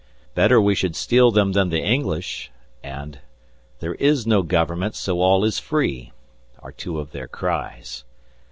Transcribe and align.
"Better 0.33 0.59
we 0.59 0.73
should 0.73 0.95
steal 0.95 1.29
them 1.29 1.51
than 1.51 1.69
the 1.69 1.79
English," 1.83 2.49
and 2.83 3.19
"There 3.81 3.93
is 3.93 4.25
no 4.25 4.41
Government, 4.41 4.95
so 4.95 5.21
all 5.21 5.43
is 5.45 5.59
free," 5.59 6.11
are 6.57 6.71
two 6.71 6.97
of 6.99 7.11
their 7.11 7.27
cries. 7.27 8.03